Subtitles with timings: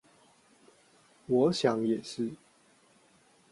[1.27, 2.31] 我想也是